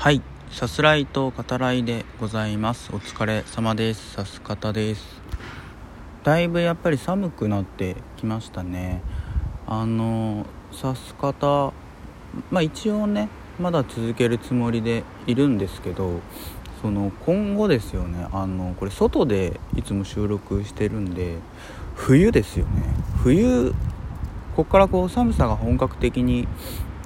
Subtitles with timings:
[0.00, 0.22] はい。
[0.50, 2.88] さすらいと語らいでございます。
[2.90, 4.12] お疲れ様です。
[4.12, 5.20] さす方です。
[6.24, 9.02] だいぶやっぱり寒くなってきましたね。
[9.66, 11.74] あのさす方
[12.50, 13.28] まあ一応ね
[13.60, 16.20] まだ続けるつもりでいるんですけど
[16.80, 18.26] その今後ですよね。
[18.32, 21.36] あのこれ外でいつも収録してるんで
[21.94, 22.84] 冬ですよね。
[23.22, 23.74] 冬
[24.56, 26.48] ここからこう寒さが本格的に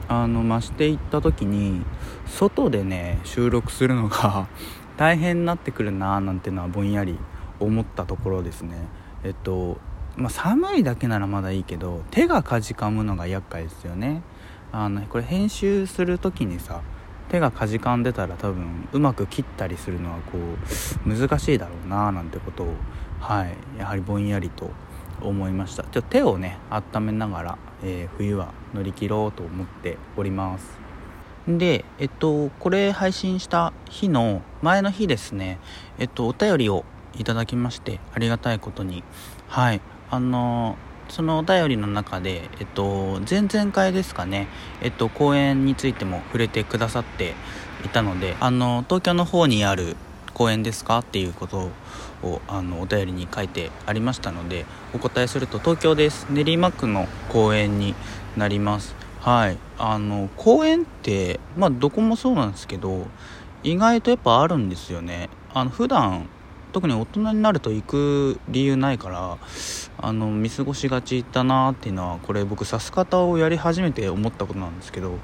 [0.08, 1.82] あの増していった時に
[2.26, 4.46] 外でね収録するのが
[4.96, 7.18] 大変になってくるなーなんてのはぼんやり
[7.58, 8.76] 思ったところですね。
[9.22, 9.78] えっと
[10.16, 14.22] まあ、寒いだけならまだいいけど手がかじかむのが厄介ですよね。
[14.70, 16.80] あのこれ編集する時にさ
[17.28, 22.74] 手がかじかんでたら多分うまく切ったりするのはこう難しいだろうななんてことを
[23.20, 24.70] はいやはりぼんやりと
[25.22, 25.84] 思いました。
[25.84, 30.78] ちょ手をね温めながら、えー、冬は乗り切ろうと思っております。
[31.46, 35.58] でえっとこれ配信した日の前の日ですね。
[35.98, 36.84] えっとお便りを
[37.18, 39.04] いただきましてありがたいことに。
[39.48, 39.80] はい。
[40.10, 40.76] あの
[41.08, 44.48] そのお便りの中で、えっと、前々回ですかね、
[44.80, 47.34] えっと、公演についても触れてくださって
[47.84, 49.96] いたので、あの、東京の方にある
[50.34, 50.98] 公園ですか？
[50.98, 51.70] っていうこと
[52.22, 56.26] をあのお便りに書いてありましたのでお答えすると東京です。
[56.30, 57.94] 練馬区の公園に
[58.36, 58.94] なります。
[59.20, 59.58] はい。
[59.78, 63.06] あの公園ってまあどこもそうなんですけど
[63.62, 65.30] 意外とやっぱあるんですよね。
[65.54, 66.28] あの普段
[66.72, 69.38] 特に大人になると行く理由ないから
[69.98, 75.20] あの見過ごしがちだなっていうのはこれ僕指す方をやり始めて思ったことなんですけど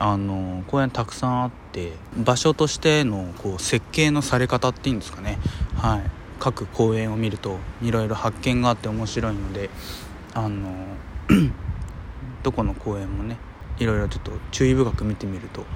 [0.00, 5.38] あの公園たくさんあって場所としてのこう設計のされ方っていうんですかね。
[5.76, 6.20] はい。
[6.40, 9.68] 各公園を見るといろいろ発見があって面白いので
[10.32, 10.72] あの
[12.42, 13.36] どこの公園もね
[13.78, 15.66] いろいろちょっと注意深く見てみると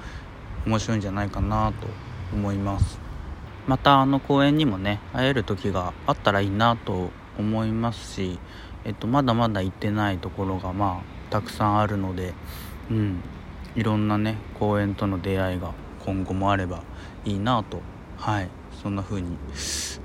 [0.65, 1.87] 面白いんじゃないかなと
[2.33, 2.99] 思います。
[3.67, 8.39] またあの公園にもね会える時があったらいいなと思いますし、
[8.83, 12.33] えっと、まだまだ行ってないところがまあたくさんあるので、
[12.91, 13.21] うん、
[13.75, 15.73] いろんなね公園との出会いが
[16.05, 16.83] 今後もあれば
[17.25, 17.81] いいなと。
[18.17, 18.49] はい。
[18.81, 19.37] そんな風に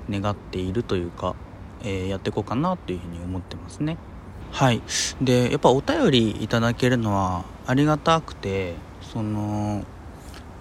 [0.09, 1.35] 願っているというか、
[1.83, 3.97] えー、やっていこうかなというふうに思ってますね。
[4.51, 4.81] はい。
[5.21, 9.85] でやっぱお便りいただけるのはありがたくてその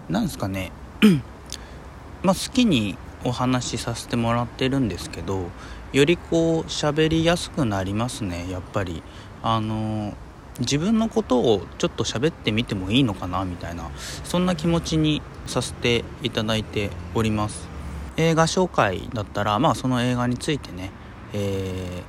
[0.09, 0.73] なんですかね。
[2.23, 5.47] まあ好きにお話しさせてもらってるんですけど
[5.93, 9.03] よりこう喋りやすくなりますねやっぱり。
[9.43, 10.13] あの
[10.61, 17.69] 自分のことをちょっと喋ってみてもいいのかなみたいなそんな気持ちにさせていただいております。
[18.17, 20.91] 映画紹介だったらまあその映画についてね、
[21.33, 22.03] え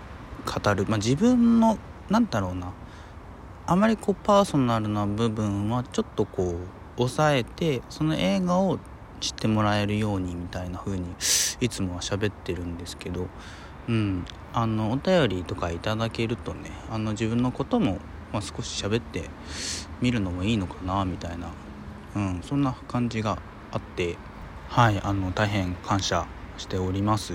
[0.46, 1.78] ー、語る、まあ、自分の
[2.10, 2.74] 何だろうな。
[3.68, 6.58] あまりこうパーソナルな部分はちょっとこう
[6.98, 8.80] 抑えてその映画を
[9.22, 11.06] 知ってもらえるようにみたいな風に
[11.62, 13.28] いつもは喋ってるんですけど。
[13.88, 14.26] うん。
[14.54, 18.00] あのお便りとかいただけるとねあの自分のことも、
[18.32, 19.30] まあ、少し喋って
[20.02, 21.52] みるのもいいのかなみたいな、
[22.16, 23.38] うん、そんな感じが
[23.72, 24.18] あって
[24.70, 26.26] はいあの大変感謝
[26.58, 27.34] しております。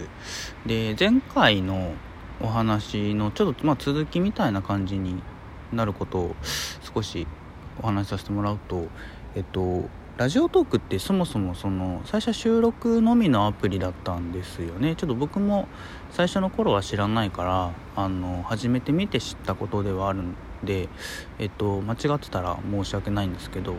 [0.64, 1.94] で前回の
[2.40, 5.22] お話のちょっと、まあ、続きみたいな感じに
[5.72, 6.36] なることを
[6.94, 7.26] 少し
[7.82, 8.86] お話しさせてもらうと
[9.34, 14.96] えっとラジオトークってそもそもその最初収録のみのアプリだったんですよね。
[14.96, 15.68] ちょっと僕も
[16.10, 20.34] 最初の頃は知らないからあの初めて見て知ったことではあるん
[20.66, 20.90] で、
[21.38, 23.76] えっと、間違ってたら申し訳ないんですけど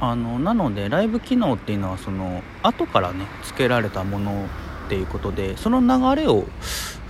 [0.00, 4.46] あのなのでライブ機能っていうのはその後からね付けられたもの
[4.86, 6.44] っていうことでその流れを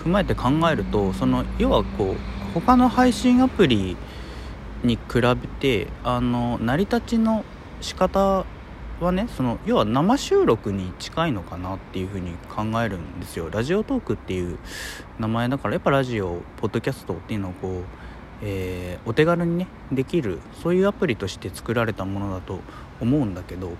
[0.05, 2.17] 踏まえて考えるとその要はこう
[2.53, 3.97] 他の配信アプリ
[4.83, 7.45] に比べてあの成り立ちの
[7.81, 8.45] 仕方
[9.01, 13.51] はねその要は生収録に近いのかなっていうふうに考えるんですよ。
[13.51, 14.59] ラジオトークっていう
[15.19, 17.85] 名前だからやっぱラジオポッドキャストっていうのをこう、
[18.43, 22.61] えー、お手軽にねできるそういうアプリとして作られたものだと
[23.01, 23.73] 思うんだけど、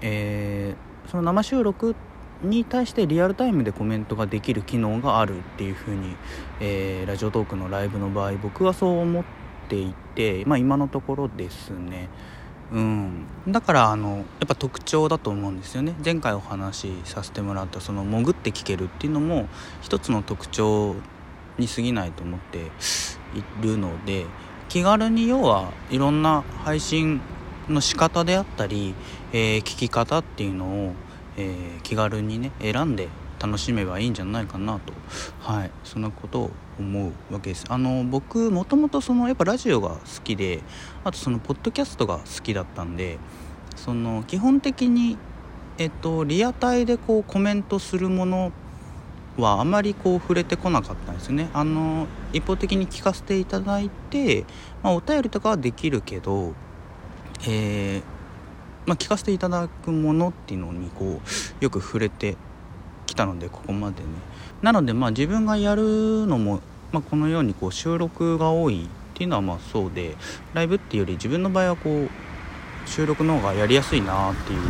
[0.00, 1.94] えー、その生収録
[2.42, 6.16] に対してリアルタイムでコメントができる機能があるっていうふうに、
[6.60, 9.24] えー、ラジオトークのライブの場合僕はそう思っ
[9.68, 12.08] ていて、まあ、今のところですね。
[12.72, 19.48] うん、だからあのやっぱ特徴だと思うんですよね前回お話しさせてもらったその潜って聞けるっていうのも
[19.82, 20.96] 一つの特徴
[21.58, 22.72] に過ぎないと思って
[23.34, 24.26] いるので
[24.68, 27.20] 気軽に要はいろんな配信
[27.68, 28.94] の仕方であったり、
[29.32, 30.92] えー、聞き方っていうのを、
[31.36, 33.08] えー、気軽にね選んで
[33.38, 34.92] 楽しめばいいんじゃないかなと。
[35.40, 35.70] はい。
[35.84, 37.64] そんなことを思うわけです。
[37.68, 40.62] あの僕もともとそのやっぱラジオが好きで
[41.04, 43.18] あとそのポッドキャストが好きだったんで
[43.76, 45.18] その基本的に、
[45.78, 48.52] えっと、リアタイでこうコメントするもの
[49.36, 51.48] はあまりこう触れてこなかったんですね。
[51.52, 54.44] あの一方的に聞かせていただいて、
[54.82, 56.54] まあ、お便りとかはできるけど、
[57.46, 58.02] えー、
[58.86, 61.20] まあ、聞かせていただくものっていうのにこ
[61.60, 62.36] うよく触れて
[63.06, 64.08] きたのでここまでね。
[64.62, 66.60] なのでまあ自分がやるのも、
[66.92, 70.16] まあ、このようにこう収録が多いっていうのはまあそうで
[70.54, 72.08] ライブっていうより自分の場合はこう
[72.88, 74.60] 収録の方がやりやすいなっていう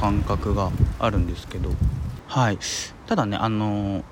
[0.00, 1.70] 感覚があるんですけど。
[2.26, 2.58] はい。
[3.10, 4.04] ただねあの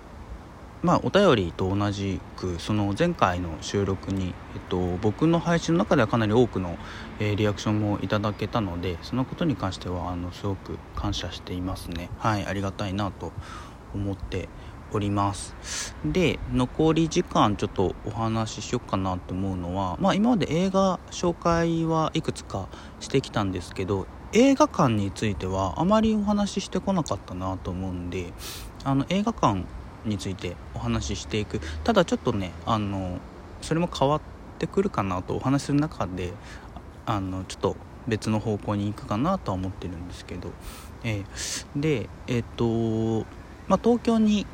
[0.82, 6.76] まあお便りと同じくその前回の収録に、えっと、僕の配信の中ではかなり多くの、
[7.20, 12.10] えー、リアクションもいただけたのでそのことに関してはあのすごく感謝していますね。
[12.18, 13.30] はいありがたいなと
[13.94, 14.48] 思って
[14.92, 15.94] おります。
[16.04, 22.66] で残り時間ちょっとお話ししようかなと思うのはまあ今まで映画紹介はいくつか
[22.98, 28.32] してきたんですけど映画館についてはあまりお話ししてこなかったなと思うんで
[28.84, 29.64] あの映画館
[30.04, 31.60] についてお話ししていく。
[31.84, 33.18] ただちょっとねあの
[33.62, 34.20] それも変わっ
[34.58, 36.32] てくるかなとお話しする中で
[37.06, 37.76] あのちょっと
[38.06, 40.50] 別の方向に行くかなとは思ってるんですけど、
[41.04, 43.26] えー、でえっ、と
[43.68, 44.46] まあ、東京に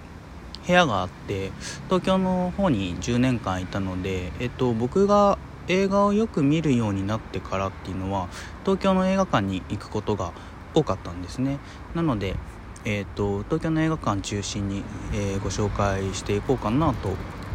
[0.67, 1.53] 部屋があって
[1.89, 5.39] 東京の方に10年間いたので、えっと、僕が
[5.69, 8.29] 映画をよく見るようになってからっていうのは
[8.65, 10.33] 東京の映画館に行くことが
[10.75, 11.59] 多かったんですね。
[11.95, 12.37] なので、
[12.85, 14.85] えーと、東京の映画館中心に、
[15.15, 17.11] えー、ご紹介していこうかなと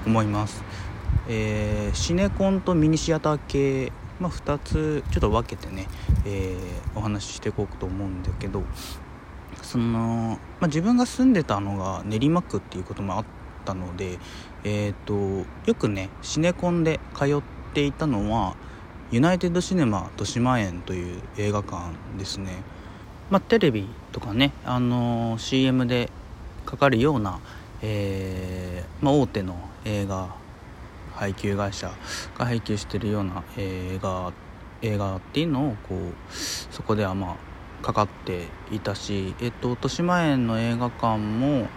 [0.05, 0.63] 思います、
[1.27, 5.87] えー、シネコンとミニシアター系、まあ、2つちょっと分けてね、
[6.25, 8.63] えー、お話ししていこうと思うんだけど
[9.61, 13.25] その、まあ、自分が住んでたのが練馬区っていうこともあっ
[13.65, 14.17] たので、
[14.63, 18.55] えーと、よくねシネコンで通ってっていたのは
[19.11, 22.63] ユナイテッドシネマ豊島園という映画館ですね、
[23.29, 26.09] まあ、テレビとかね、あのー、CM で
[26.65, 27.39] かかるような、
[27.81, 30.35] えー、まあ、大手の映画
[31.13, 31.91] 配給会社
[32.37, 34.33] が配給してるような映画
[34.81, 37.31] 映画っていうのをこうそこではま
[37.81, 41.67] あかかっていたし、えっと、豊島園の映画館も、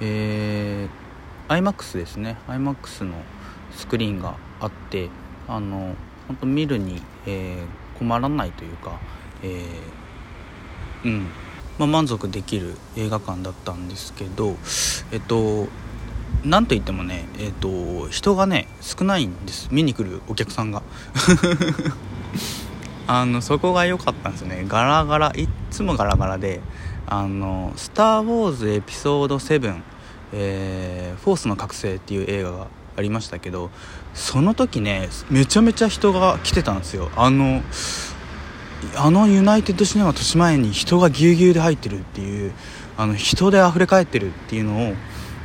[0.00, 2.36] えー、IMAX ですね。
[2.48, 3.14] IMAX の
[3.72, 5.08] スクリーンがあって
[5.48, 5.94] あの
[6.28, 8.98] 本当見るに、えー、困らないというか、
[9.42, 11.26] えー、うん。
[11.78, 14.54] まあ、満足できる映画館だったんですけど
[15.10, 15.66] えっと
[16.44, 19.68] なんといってもねえっと人がね少ないんです。
[19.72, 20.82] 見に来るお客さんが。
[23.06, 24.64] あのそこが良かったんですね。
[24.66, 26.60] ガラガラいつもガラガラで
[27.06, 29.80] あの「スター・ウォーズエピソード7、
[30.32, 33.70] えー、フォースの覚醒」っていう映画がありましたけど
[34.14, 37.10] その時ねめちゃめちゃ人が来てたんですよ。
[37.16, 37.62] あの
[38.96, 42.52] あのユナイテッドシネマ豊島園に人がぎゅうぎゅうで入ってるっていう
[42.96, 44.94] あの人で溢れ返ってるっていうのを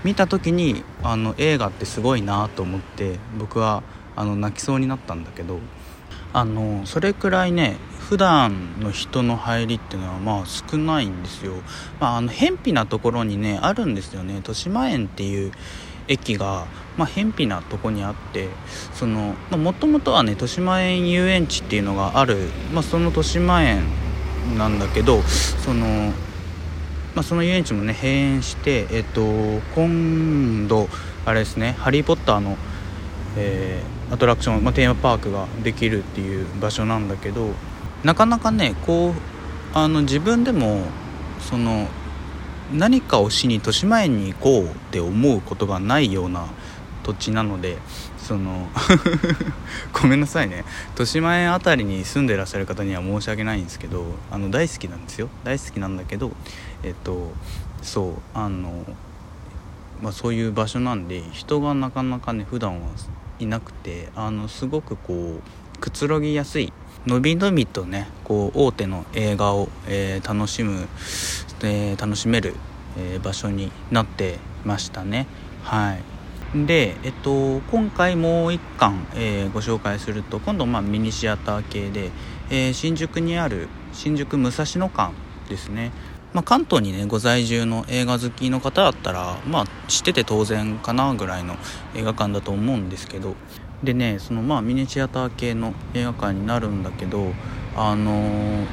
[0.04, 3.84] 見た時にあの映画ってすごいなと思って僕は
[4.16, 5.60] あの泣きそうになったんだけど
[6.34, 7.78] あのそれくらいね
[8.10, 11.54] 普段の人の入りっていうのはまあ少ないんですよ、
[12.00, 14.36] まあ、あの偏僻なところにねあるんですよね。
[14.36, 15.52] 豊島園っていう
[16.10, 16.68] 駅が、
[16.98, 18.50] まあ、偏僻なとこにあって
[18.94, 23.86] そのもともとはね豊島園遊園地っていうのがある、まあ、その豊島園
[24.58, 26.12] なんだけどその
[27.16, 29.24] まあ、その遊園地もね閉園して、えっと、
[29.74, 30.88] 今度
[31.26, 32.58] あれですね「ハリー・ポッターの」
[33.36, 37.52] えーアトラクション、まあ、テーマパークができるっていう場所なんだけど
[38.04, 39.14] なかなかねこう
[39.78, 40.82] あの自分でも
[41.40, 41.88] その
[42.74, 46.48] 何かをしに豊島園に行こうって思うことがないような
[47.04, 47.78] 土地なので
[48.18, 48.70] その
[49.92, 50.64] ごめんなさいね。
[50.92, 55.30] 豊島園辺りに住んでらっしゃる方には申し訳ないんですけどあの大好きなんですよ。
[55.44, 56.32] 大好きなんだけど
[56.84, 57.34] えっと
[57.82, 58.86] そうあの
[60.02, 62.88] まあそういう場所なんで人がなかなかね普段は
[63.40, 66.72] いなくてあのすごくこうくつろぎやすい
[67.08, 70.88] のびのびとねこう大手の映画を、えー、楽しむ、
[71.64, 72.56] えー、楽しめる、
[72.98, 75.28] えー、場所になってましたね。
[75.64, 76.66] はい。
[76.66, 82.10] で、えっと、今回もう1巻、えー、ご紹介すると今度まあミニシアター系で、
[82.50, 85.14] えー、新宿にある新宿武蔵野館
[85.48, 85.92] ですね。
[86.34, 91.56] まあ、関東にねご在住の映画好きの方だったらまあ知ってて当然かなぐらいの
[91.96, 93.36] 映画館だと思うんですけど
[93.84, 97.34] でねそのまあミニシアター系の映画館になるんだけど
[97.76, 98.66] あのー、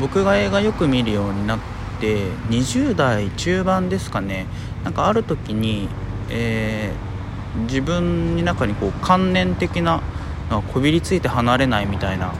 [0.00, 1.58] 僕が映画よく見るようになっ
[2.00, 4.46] て20代中盤ですかね。
[4.84, 5.88] なんかある時に、
[6.28, 10.02] えー、自分の中にこう観念的な
[10.72, 12.34] こびりついて離れないみたいな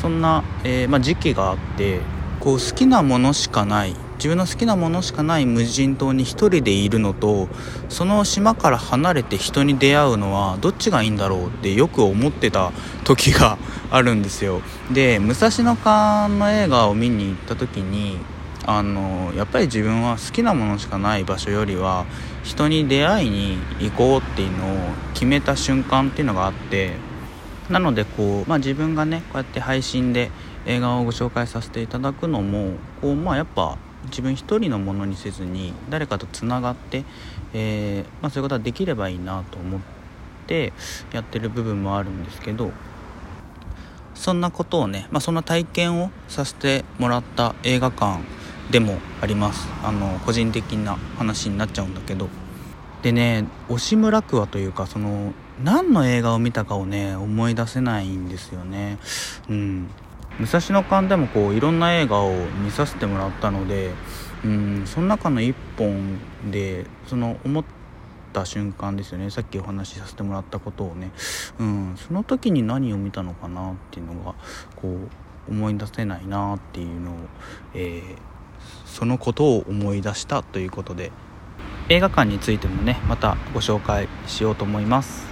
[0.00, 2.00] そんな、えー、まあ、時期があって
[2.40, 3.94] こう好きなものしかない。
[4.22, 7.48] 自分の好きなものしかない無人島に1人でいるのと
[7.88, 12.70] その島から離れて人に出会うのはどっちがいいんだろうってよく思ってた
[13.02, 13.58] 時が
[13.90, 14.62] あるんですよ。
[14.92, 18.16] で武蔵野館の映画を見に行った時に
[18.64, 22.06] あのやっぱり自分は好きなものしかない場所よりは
[22.44, 24.76] 人に出会いに行こうっていうのを
[25.14, 26.92] 決めた瞬間っていうのがあって
[27.68, 30.30] なのでこう、まあ、自分がねこうやって配信で
[30.64, 33.78] 映画をご紹介させていただくのもこう、まあ、やっぱ
[34.12, 37.04] 自分一人のものにせずに誰かとつながって、
[37.54, 39.80] えー、まあ、そういうことができればいいなと思っ
[40.46, 40.72] て
[41.12, 42.70] やってる部分もあるんですけど
[44.14, 48.20] そんなことをね、まあ、そんな体験をさせてもらった映画館
[48.70, 49.68] でもあります。
[49.82, 52.28] あの個人的な話になっちゃうんだけど。
[53.02, 55.32] でね押村区はというかその
[55.64, 58.98] 何の映画を見たかをね思い出せないんですよね。
[59.48, 59.90] うん。
[60.38, 62.32] 武蔵野館でもこういろんな映画を
[62.64, 63.90] 見させてもらったので
[64.44, 66.18] うんその中の1本
[66.50, 67.64] でその思っ
[68.32, 69.30] た瞬間ですよね。
[69.30, 71.12] さっきお話しさせてもらったことをね、
[71.58, 74.34] うん、その時に何を見たのかなっていうのが
[74.76, 77.14] こう思い出せないなっていうのを、
[77.74, 78.32] えー
[78.92, 81.12] そのことを思い出したということで
[81.88, 85.31] 映画館についてもねまたご紹介しようと思います。